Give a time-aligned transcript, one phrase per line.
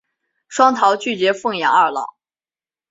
[0.47, 2.15] 双桃拒绝奉养二老。